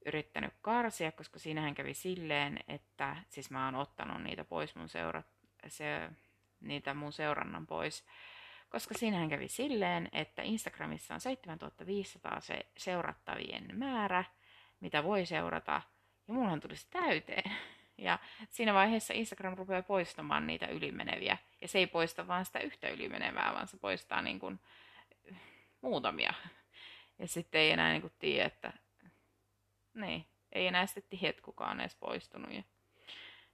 yrittänyt 0.05 0.53
karsia, 0.61 1.11
koska 1.11 1.39
siinähän 1.39 1.75
kävi 1.75 1.93
silleen, 1.93 2.59
että 2.67 3.15
siis 3.29 3.51
mä 3.51 3.65
oon 3.65 3.75
ottanut 3.75 4.23
niitä 4.23 4.43
pois 4.43 4.75
mun 4.75 4.89
seurat, 4.89 5.25
se, 5.67 6.09
niitä 6.59 6.93
mun 6.93 7.13
seurannan 7.13 7.67
pois, 7.67 8.05
koska 8.69 8.93
siinähän 8.97 9.29
kävi 9.29 9.47
silleen, 9.47 10.09
että 10.11 10.41
Instagramissa 10.41 11.13
on 11.13 11.19
7500 11.19 12.39
se 12.39 12.65
seurattavien 12.77 13.65
määrä, 13.73 14.23
mitä 14.79 15.03
voi 15.03 15.25
seurata, 15.25 15.81
ja 16.27 16.33
mullahan 16.33 16.59
tulisi 16.59 16.87
täyteen. 16.89 17.51
Ja 17.97 18.19
siinä 18.49 18.73
vaiheessa 18.73 19.13
Instagram 19.13 19.57
rupeaa 19.57 19.81
poistamaan 19.81 20.47
niitä 20.47 20.67
ylimeneviä. 20.67 21.37
Ja 21.61 21.67
se 21.67 21.79
ei 21.79 21.87
poista 21.87 22.27
vaan 22.27 22.45
sitä 22.45 22.59
yhtä 22.59 22.89
ylimenevää, 22.89 23.53
vaan 23.53 23.67
se 23.67 23.77
poistaa 23.77 24.21
niin 24.21 24.39
kuin 24.39 24.59
muutamia 25.81 26.33
ja 27.21 27.27
sitten 27.27 27.61
ei 27.61 27.71
enää 27.71 27.91
niin 27.91 28.11
tiedä, 28.19 28.45
että 28.45 28.73
niin, 29.93 30.25
ei 30.51 30.67
enää 30.67 30.85
sitten 30.85 31.19
tiedä, 31.19 31.29
että 31.29 31.41
kukaan 31.41 31.71
on 31.71 31.81
edes 31.81 31.95
poistunut. 31.95 32.53
Ja... 32.53 32.63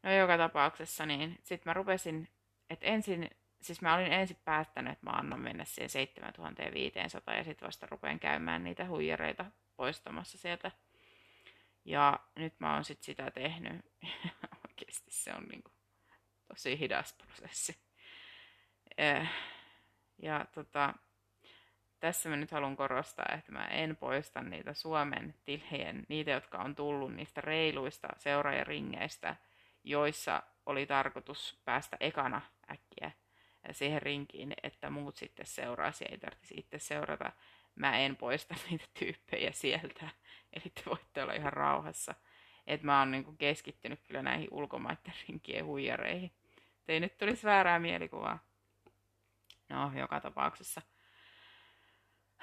No 0.03 0.11
joka 0.11 0.37
tapauksessa, 0.37 1.05
niin 1.05 1.37
sitten 1.43 1.69
mä 1.69 1.73
rupesin, 1.73 2.29
että 2.69 2.85
ensin, 2.85 3.29
siis 3.61 3.81
mä 3.81 3.95
olin 3.95 4.13
ensin 4.13 4.37
päättänyt, 4.45 4.93
että 4.93 5.05
mä 5.05 5.11
annan 5.11 5.39
mennä 5.39 5.65
siihen 5.65 5.89
7500 5.89 7.35
ja 7.35 7.43
sitten 7.43 7.65
vasta 7.65 7.87
rupean 7.91 8.19
käymään 8.19 8.63
niitä 8.63 8.87
huijareita 8.87 9.45
poistamassa 9.75 10.37
sieltä. 10.37 10.71
Ja 11.85 12.19
nyt 12.35 12.59
mä 12.59 12.73
oon 12.73 12.83
sitten 12.83 13.05
sitä 13.05 13.31
tehnyt. 13.31 13.85
Oikeasti 14.67 15.11
se 15.11 15.33
on 15.33 15.43
niinku 15.43 15.71
tosi 16.47 16.79
hidas 16.79 17.13
prosessi. 17.13 17.77
Eh, 18.97 19.29
ja 20.17 20.45
tota, 20.51 20.93
tässä 21.99 22.29
mä 22.29 22.35
nyt 22.35 22.51
haluan 22.51 22.75
korostaa, 22.75 23.35
että 23.37 23.51
mä 23.51 23.65
en 23.65 23.95
poista 23.95 24.41
niitä 24.41 24.73
Suomen 24.73 25.33
tilhien, 25.45 26.05
niitä, 26.09 26.31
jotka 26.31 26.57
on 26.57 26.75
tullut 26.75 27.15
niistä 27.15 27.41
reiluista 27.41 28.07
seuraajaringeistä, 28.17 29.35
joissa 29.83 30.43
oli 30.65 30.85
tarkoitus 30.85 31.61
päästä 31.65 31.97
ekana 31.99 32.41
äkkiä 32.71 33.11
siihen 33.71 34.01
rinkiin, 34.01 34.53
että 34.63 34.89
muut 34.89 35.15
sitten 35.15 35.45
seuraasi, 35.45 36.05
ei 36.09 36.17
tarvitsisi 36.17 36.53
itse 36.57 36.79
seurata. 36.79 37.31
Mä 37.75 37.97
en 37.97 38.15
poista 38.15 38.55
niitä 38.69 38.85
tyyppejä 38.99 39.51
sieltä, 39.51 40.09
eli 40.53 40.71
te 40.75 40.81
voitte 40.85 41.23
olla 41.23 41.33
ihan 41.33 41.53
rauhassa. 41.53 42.15
Että 42.67 42.85
mä 42.85 42.99
oon 42.99 43.11
niinku 43.11 43.35
keskittynyt 43.37 43.99
kyllä 44.07 44.21
näihin 44.21 44.47
ulkomaiden 44.51 45.13
rinkien 45.27 45.65
huijareihin. 45.65 46.31
Ei 46.87 46.99
nyt 46.99 47.17
tulisi 47.17 47.43
väärää 47.43 47.79
mielikuvaa. 47.79 48.39
No, 49.69 49.91
joka 49.95 50.21
tapauksessa– 50.21 50.81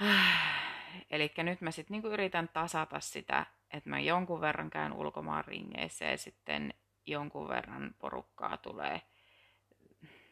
Eli 1.11 1.33
nyt 1.37 1.61
mä 1.61 1.71
sitten 1.71 1.95
niinku 1.95 2.09
yritän 2.09 2.49
tasata 2.49 3.01
sitä, 3.01 3.47
että 3.71 3.91
mä 3.91 4.01
jonkun 4.01 4.41
verran 4.41 4.71
käyn 4.71 4.93
ulkomaan 4.93 5.45
ringeissä 5.45 6.05
ja 6.05 6.19
sitten 6.19 6.75
jonkun 7.07 7.49
verran 7.49 7.95
porukkaa 7.99 8.57
tulee 8.57 9.03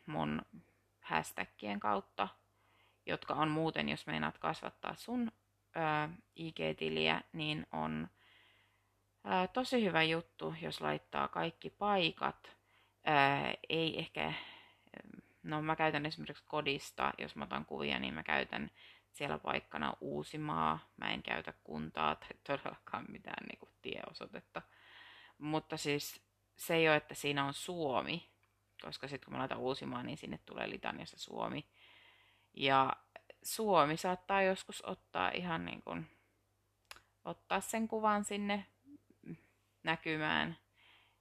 mun 0.07 0.43
hashtagien 1.01 1.81
kautta, 1.81 2.29
jotka 3.07 3.35
on 3.35 3.49
muuten, 3.49 3.89
jos 3.89 4.07
meinaat 4.07 4.39
kasvattaa 4.39 4.95
sun 4.95 5.33
ää, 5.75 6.09
IG-tiliä, 6.37 7.21
niin 7.33 7.67
on 7.73 8.09
ää, 9.25 9.49
tosi 9.49 9.85
hyvä 9.85 10.03
juttu, 10.03 10.55
jos 10.63 10.81
laittaa 10.81 11.29
kaikki 11.29 11.71
paikat. 11.71 12.57
Ää, 13.05 13.55
ei 13.69 13.99
ehkä, 13.99 14.33
no 15.43 15.63
mä 15.63 15.77
käytän 15.77 16.07
esimerkiksi 16.07 16.45
kodista, 16.47 17.13
jos 17.19 17.37
mä 17.37 17.45
otan 17.45 17.67
kuvia, 17.67 17.99
niin 17.99 18.15
mä 18.15 18.23
käytän 18.23 18.71
siellä 19.13 19.39
paikkana 19.39 19.97
Uusimaa. 20.01 20.79
Mä 20.97 21.11
en 21.13 21.23
käytä 21.23 21.55
kuntaa 21.65 22.15
tai 22.15 22.29
todellakaan 22.47 23.05
mitään 23.09 23.47
niin 23.49 23.59
kuin 23.59 23.73
tieosoitetta. 23.83 24.63
Mutta 25.39 25.77
siis 25.77 26.23
se 26.57 26.75
ei 26.75 26.89
ole, 26.89 26.97
että 26.97 27.15
siinä 27.15 27.45
on 27.45 27.55
Suomi, 27.55 28.29
koska 28.83 29.09
sitten 29.09 29.25
kun 29.25 29.33
mä 29.35 29.39
laitan 29.39 29.59
Uusimaa, 29.59 30.03
niin 30.03 30.19
sinne 30.19 30.39
tulee 30.39 30.71
Litaniassa 30.71 31.19
Suomi. 31.19 31.67
Ja 32.55 32.97
Suomi 33.43 33.97
saattaa 33.97 34.43
joskus 34.43 34.85
ottaa 34.85 35.31
ihan 35.35 35.65
niin 35.65 35.83
kuin, 35.83 36.07
ottaa 37.25 37.61
sen 37.61 37.89
kuvan 37.89 38.25
sinne 38.25 38.67
näkymään 39.83 40.57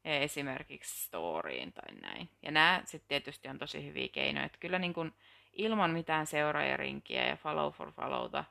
esimerkiksi 0.03 1.05
storyin 1.05 1.73
tai 1.73 1.95
näin. 1.95 2.29
Ja 2.41 2.51
nämä 2.51 2.81
sitten 2.85 3.07
tietysti 3.07 3.47
on 3.47 3.57
tosi 3.57 3.85
hyviä 3.85 4.07
keinoja. 4.07 4.45
Että 4.45 4.57
kyllä 4.57 4.79
niin 4.79 4.93
kuin, 4.93 5.13
ilman 5.53 5.91
mitään 5.91 6.25
seuraajarinkiä 6.25 7.27
ja 7.27 7.35
follow 7.35 7.73
for 7.73 7.91
followta, 7.91 8.43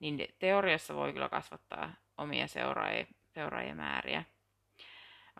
niin 0.00 0.28
teoriassa 0.38 0.94
voi 0.94 1.12
kyllä 1.12 1.28
kasvattaa 1.28 1.92
omia 2.18 2.46
seuraajia, 2.46 3.06
seuraajamääriä. 3.28 4.24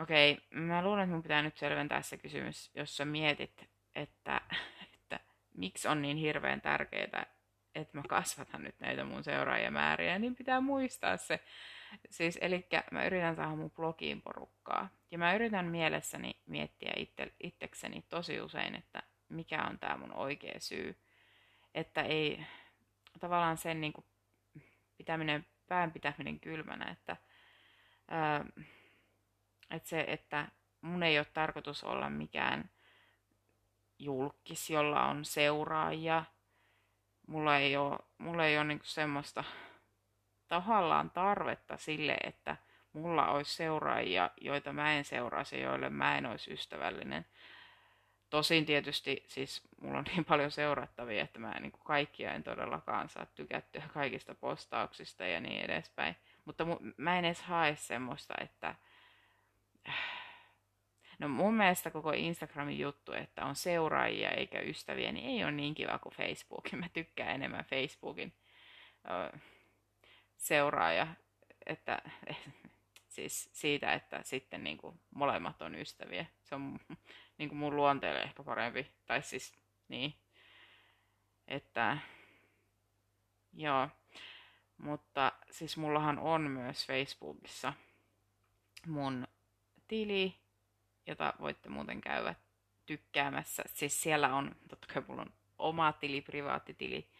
Okei, 0.00 0.32
okay, 0.32 0.60
mä 0.60 0.82
luulen, 0.82 1.02
että 1.02 1.12
mun 1.12 1.22
pitää 1.22 1.42
nyt 1.42 1.56
selventää 1.56 2.02
se 2.02 2.16
kysymys, 2.16 2.70
jos 2.74 2.96
sä 2.96 3.04
mietit, 3.04 3.70
että, 3.94 4.40
että 4.94 5.20
miksi 5.54 5.88
on 5.88 6.02
niin 6.02 6.16
hirveän 6.16 6.60
tärkeää, 6.60 7.26
että 7.74 7.98
mä 7.98 8.02
kasvatan 8.08 8.62
nyt 8.62 8.80
näitä 8.80 9.04
mun 9.04 9.24
seuraajamääriä, 9.24 10.18
niin 10.18 10.36
pitää 10.36 10.60
muistaa 10.60 11.16
se. 11.16 11.40
Siis, 12.10 12.38
eli 12.40 12.66
mä 12.90 13.04
yritän 13.04 13.36
saada 13.36 13.56
mun 13.56 13.70
blogiin 13.70 14.22
porukkaa. 14.22 14.88
Ja 15.10 15.18
mä 15.18 15.34
yritän 15.34 15.66
mielessäni 15.66 16.36
miettiä 16.46 16.92
itse, 16.96 17.32
itsekseni 17.42 18.02
tosi 18.08 18.40
usein, 18.40 18.74
että 18.74 19.02
mikä 19.28 19.62
on 19.62 19.78
tämä 19.78 19.96
mun 19.96 20.12
oikea 20.12 20.60
syy. 20.60 20.96
Että 21.74 22.02
ei 22.02 22.46
tavallaan 23.20 23.56
sen 23.56 23.80
niin 23.80 23.92
kuin, 23.92 24.06
pitäminen, 24.96 25.46
pään 25.68 25.92
pitäminen 25.92 26.40
kylmänä, 26.40 26.90
että, 26.90 27.16
ää, 28.08 28.44
että 29.70 29.88
se, 29.88 30.04
että 30.08 30.48
mun 30.80 31.02
ei 31.02 31.18
ole 31.18 31.26
tarkoitus 31.34 31.84
olla 31.84 32.10
mikään 32.10 32.70
julkis, 33.98 34.70
jolla 34.70 35.06
on 35.06 35.24
seuraajia. 35.24 36.24
Mulla 37.26 37.56
ei 37.56 37.76
ole, 37.76 37.98
mulla 38.18 38.46
ei 38.46 38.58
ole 38.58 38.64
niin 38.64 38.80
semmoista 38.82 39.44
tahallaan 40.48 41.10
tarvetta 41.10 41.76
sille, 41.76 42.16
että 42.24 42.56
mulla 42.92 43.28
olisi 43.28 43.56
seuraajia, 43.56 44.30
joita 44.40 44.72
mä 44.72 44.92
en 44.92 45.04
seuraisi, 45.04 45.60
joille 45.60 45.90
mä 45.90 46.18
en 46.18 46.26
olisi 46.26 46.52
ystävällinen. 46.52 47.26
Tosin 48.30 48.66
tietysti 48.66 49.24
siis 49.26 49.62
mulla 49.80 49.98
on 49.98 50.04
niin 50.14 50.24
paljon 50.24 50.50
seurattavia, 50.50 51.22
että 51.22 51.38
mä 51.38 51.60
niin 51.60 51.72
kuin 51.72 51.82
kaikkia 51.84 52.32
en 52.32 52.42
todellakaan 52.42 53.08
saa 53.08 53.26
tykättyä 53.26 53.82
kaikista 53.94 54.34
postauksista 54.34 55.24
ja 55.24 55.40
niin 55.40 55.64
edespäin. 55.64 56.16
Mutta 56.44 56.64
mu- 56.64 56.94
mä 56.96 57.18
en 57.18 57.24
edes 57.24 57.42
hae 57.42 57.76
semmoista, 57.76 58.34
että... 58.40 58.74
No 61.18 61.28
mun 61.28 61.54
mielestä 61.54 61.90
koko 61.90 62.12
Instagramin 62.12 62.78
juttu, 62.78 63.12
että 63.12 63.44
on 63.44 63.56
seuraajia 63.56 64.30
eikä 64.30 64.60
ystäviä, 64.60 65.12
niin 65.12 65.30
ei 65.30 65.44
ole 65.44 65.52
niin 65.52 65.74
kiva 65.74 65.98
kuin 65.98 66.14
Facebookin. 66.14 66.78
Mä 66.80 66.88
tykkään 66.88 67.34
enemmän 67.34 67.64
Facebookin 67.64 68.32
seuraaja, 70.36 71.06
että 71.66 72.02
siis 73.18 73.50
siitä, 73.52 73.92
että 73.92 74.22
sitten 74.22 74.64
niin 74.64 74.78
kuin 74.78 75.00
molemmat 75.10 75.62
on 75.62 75.74
ystäviä. 75.74 76.26
Se 76.44 76.54
on 76.54 76.78
niin 77.38 77.48
kuin 77.48 77.58
mun 77.58 77.76
luonteelle 77.76 78.20
ehkä 78.20 78.42
parempi. 78.42 78.86
Tai 79.06 79.22
siis 79.22 79.54
niin, 79.88 80.14
että 81.48 81.98
joo. 83.52 83.88
Mutta 84.76 85.32
siis 85.50 85.76
mullahan 85.76 86.18
on 86.18 86.50
myös 86.50 86.86
Facebookissa 86.86 87.72
mun 88.86 89.26
tili, 89.88 90.34
jota 91.06 91.34
voitte 91.40 91.68
muuten 91.68 92.00
käydä 92.00 92.34
tykkäämässä. 92.86 93.62
Siis 93.66 94.02
siellä 94.02 94.34
on, 94.34 94.56
totta 94.68 94.94
kai 94.94 95.02
mulla 95.08 95.22
on 95.22 95.32
oma 95.58 95.92
tili, 95.92 96.20
privaattitili, 96.20 97.10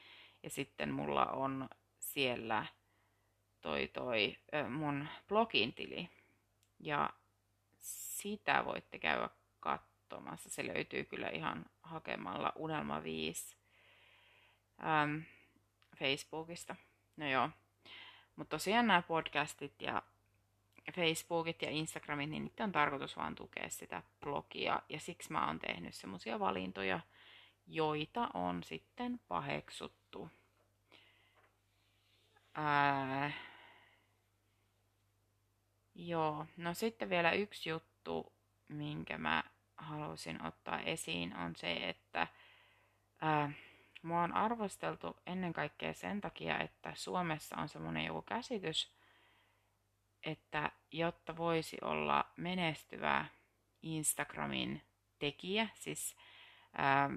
ja 0.43 0.51
sitten 0.51 0.93
mulla 0.93 1.27
on 1.27 1.69
siellä 1.99 2.67
toi 3.61 3.89
toi 3.93 4.37
mun 4.71 5.09
blogin 5.29 5.73
tili. 5.73 6.09
Ja 6.81 7.11
sitä 7.79 8.65
voitte 8.65 8.99
käydä 8.99 9.29
katsomassa. 9.61 10.51
Se 10.51 10.67
löytyy 10.67 11.05
kyllä 11.05 11.29
ihan 11.29 11.67
hakemalla 11.83 12.53
Unelma 12.57 13.03
5 13.03 13.57
äm, 15.03 15.23
Facebookista. 15.99 16.77
No 17.17 17.31
joo. 17.31 17.51
Mutta 18.37 18.51
tosiaan 18.57 18.87
nämä 18.87 19.03
podcastit 19.03 19.83
ja 19.83 20.03
Facebookit 20.93 21.63
ja 21.63 21.71
Instagramit, 21.71 22.31
niin 22.31 22.45
niiden 22.45 22.65
on 22.65 22.73
tarkoitus 22.73 23.17
vaan 23.17 23.35
tukea 23.35 23.71
sitä 23.71 24.03
blogia. 24.21 24.83
Ja 24.89 25.01
siksi 25.01 25.33
mä 25.33 25.47
oon 25.47 25.59
tehnyt 25.59 25.95
semmosia 25.95 26.39
valintoja, 26.39 27.01
joita 27.67 28.31
on 28.35 28.63
sitten 28.63 29.21
paheksuttu. 29.29 30.31
Ää, 32.55 33.33
joo, 36.09 36.47
no 36.57 36.75
sitten 36.75 37.11
vielä 37.11 37.33
yksi 37.33 37.71
juttu, 37.71 38.33
minkä 38.69 39.19
mä 39.19 39.45
halusin 39.77 40.47
ottaa 40.47 40.81
esiin, 40.81 41.37
on 41.37 41.57
se, 41.57 41.89
että 41.89 42.27
ää, 43.21 43.53
mua 44.03 44.23
on 44.23 44.33
arvosteltu 44.35 45.17
ennen 45.27 45.53
kaikkea 45.53 45.93
sen 45.95 46.21
takia, 46.21 46.59
että 46.59 46.93
Suomessa 46.95 47.57
on 47.57 47.69
semmoinen 47.69 48.05
joku 48.05 48.23
käsitys, 48.23 48.93
että 50.23 50.73
jotta 50.93 51.37
voisi 51.37 51.77
olla 51.83 52.25
menestyvä 52.37 53.27
Instagramin 53.83 54.83
tekijä, 55.19 55.69
siis 55.75 56.17
ää, 56.73 57.11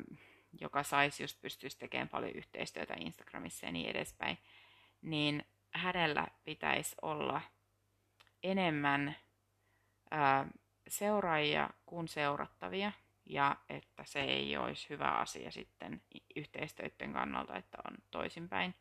joka 0.61 0.83
saisi 0.83 1.23
just 1.23 1.41
pystyisi 1.41 1.77
tekemään 1.77 2.09
paljon 2.09 2.31
yhteistyötä 2.31 2.93
Instagramissa 2.97 3.65
ja 3.65 3.71
niin 3.71 3.89
edespäin, 3.89 4.37
niin 5.01 5.45
hänellä 5.73 6.27
pitäisi 6.43 6.95
olla 7.01 7.41
enemmän 8.43 9.15
ää, 10.11 10.47
seuraajia 10.87 11.69
kuin 11.85 12.07
seurattavia, 12.07 12.91
ja 13.25 13.55
että 13.69 14.03
se 14.05 14.21
ei 14.21 14.57
olisi 14.57 14.89
hyvä 14.89 15.09
asia 15.09 15.51
sitten 15.51 16.01
yhteistyöiden 16.35 17.13
kannalta, 17.13 17.55
että 17.55 17.77
on 17.87 17.97
toisinpäin, 18.11 18.75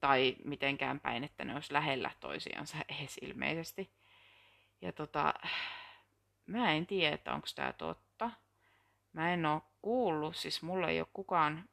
tai 0.00 0.36
mitenkään 0.44 1.00
päin, 1.00 1.24
että 1.24 1.44
ne 1.44 1.54
olisi 1.54 1.72
lähellä 1.72 2.10
toisiansa 2.20 2.76
edes 3.00 3.18
ilmeisesti. 3.22 3.90
Ja 4.80 4.92
tota, 4.92 5.34
mä 6.46 6.72
en 6.72 6.86
tiedä, 6.86 7.14
että 7.14 7.34
onko 7.34 7.46
tämä 7.54 7.72
totta. 7.72 8.30
Mä 9.12 9.32
en 9.34 9.46
ole 9.46 9.62
kuullut, 9.82 10.36
siis 10.36 10.62
mulle 10.62 10.90
ei 10.90 11.00
ole 11.00 11.08
kukaan 11.12 11.68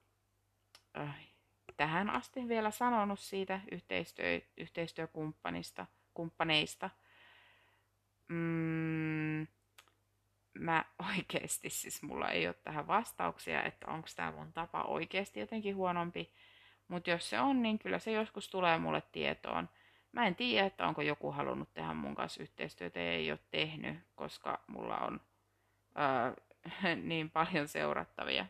äh, 0.98 1.28
tähän 1.78 2.10
asti 2.10 2.48
vielä 2.48 2.72
sanonut 2.72 3.20
siitä 3.20 3.60
yhteistyö, 3.72 4.42
yhteistyökumppanista, 4.58 5.86
kumppaneista. 6.14 6.90
Mm, 8.28 9.48
mä 10.54 10.86
oikeasti, 11.16 11.70
siis 11.70 12.04
mulla 12.04 12.30
ei 12.30 12.48
ole 12.48 12.56
tähän 12.64 12.88
vastauksia, 12.88 13.64
että 13.64 13.88
onko 13.88 14.08
tämä 14.16 14.32
mun 14.32 14.54
tapa 14.54 14.84
oikeasti 14.84 15.40
jotenkin 15.40 15.76
huonompi. 15.76 16.34
Mutta 16.88 17.10
jos 17.10 17.30
se 17.30 17.40
on, 17.40 17.62
niin 17.62 17.80
kyllä 17.80 18.00
se 18.00 18.12
joskus 18.12 18.50
tulee 18.50 18.78
mulle 18.78 19.04
tietoon. 19.12 19.70
Mä 20.12 20.28
en 20.28 20.36
tiedä, 20.36 20.68
että 20.68 20.88
onko 20.88 21.02
joku 21.02 21.32
halunnut 21.32 21.74
tehdä 21.74 21.94
mun 21.94 22.16
kanssa 22.16 22.44
yhteistyötä 22.44 23.00
ja 23.00 23.12
ei 23.12 23.32
ole 23.32 23.40
tehnyt, 23.52 24.00
koska 24.16 24.64
mulla 24.68 24.98
on 24.98 25.22
öö, 26.00 26.96
niin 26.96 27.30
paljon 27.30 27.68
seurattavia. 27.68 28.46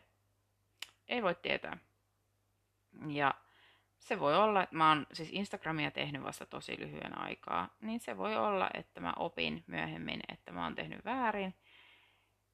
Ei 1.08 1.22
voi 1.22 1.34
tietää. 1.34 1.78
Ja 3.08 3.34
se 4.02 4.20
voi 4.20 4.36
olla, 4.36 4.62
että 4.62 4.76
mä 4.76 4.88
oon 4.88 5.06
siis 5.12 5.28
Instagramia 5.32 5.90
tehnyt 5.90 6.22
vasta 6.22 6.46
tosi 6.46 6.78
lyhyen 6.78 7.18
aikaa, 7.18 7.68
niin 7.80 8.00
se 8.00 8.18
voi 8.18 8.36
olla, 8.36 8.70
että 8.74 9.00
mä 9.00 9.12
opin 9.16 9.64
myöhemmin, 9.66 10.20
että 10.28 10.52
mä 10.52 10.64
oon 10.64 10.74
tehnyt 10.74 11.04
väärin 11.04 11.54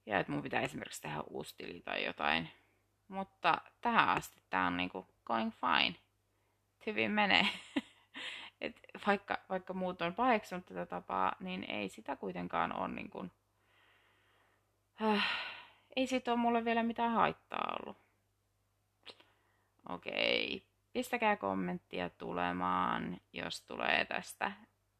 ja 0.07 0.19
että 0.19 0.33
mun 0.33 0.43
pitää 0.43 0.61
esimerkiksi 0.61 1.03
tehdä 1.03 1.21
uusi 1.21 1.55
tili 1.57 1.81
tai 1.81 2.05
jotain. 2.05 2.49
Mutta 3.09 3.61
tähän 3.81 4.09
asti 4.09 4.43
tää 4.51 4.67
on 4.67 4.77
niinku 4.77 5.09
going 5.25 5.53
fine. 5.53 5.97
Hyvin 6.87 7.11
menee. 7.11 7.49
Et 8.61 8.81
vaikka, 9.07 9.39
vaikka 9.49 9.75
muut 9.75 10.03
on 10.03 10.15
paheksunut 10.15 10.67
tätä 10.67 10.87
tapaa, 10.87 11.37
niin 11.41 11.65
ei 11.65 11.89
sitä 11.89 12.17
kuitenkaan 12.17 12.77
ole 12.77 12.89
niin 12.89 13.11
kuin, 13.11 13.31
äh, 15.03 15.29
ei 15.97 16.07
siitä 16.07 16.31
ole 16.33 16.41
mulle 16.41 16.65
vielä 16.65 16.83
mitään 16.83 17.13
haittaa 17.13 17.77
ollut. 17.81 17.97
Okei, 19.89 20.69
pistäkää 20.93 21.37
kommenttia 21.37 22.11
tulemaan, 22.11 23.21
jos 23.33 23.63
tulee 23.63 24.05
tästä 24.05 24.53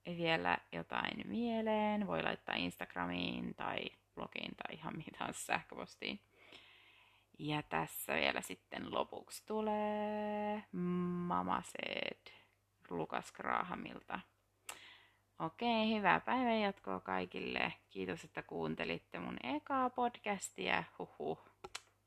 vielä 0.07 0.59
jotain 0.73 1.29
mieleen. 1.29 2.07
Voi 2.07 2.23
laittaa 2.23 2.55
Instagramiin 2.55 3.55
tai 3.55 3.79
blogiin 4.15 4.57
tai 4.57 4.75
ihan 4.75 4.97
mitään 4.97 5.35
sähköpostiin. 5.35 6.21
Ja 7.39 7.63
tässä 7.63 8.15
vielä 8.15 8.41
sitten 8.41 8.95
lopuksi 8.95 9.47
tulee 9.47 10.65
Mama 10.73 11.63
Said 11.63 12.35
Lukas 12.91 13.33
Grahamilta. 13.33 14.21
Okei, 15.39 15.95
hyvää 15.97 16.21
päivän 16.21 16.61
jatkoa 16.61 17.01
kaikille. 17.01 17.73
Kiitos, 17.91 18.25
että 18.25 18.43
kuuntelitte 18.43 19.19
mun 19.19 19.37
ekaa 19.43 19.91
podcastia. 19.91 20.85
Huhhuh. 20.99 21.39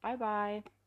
Bye 0.02 0.18
bye. 0.18 0.81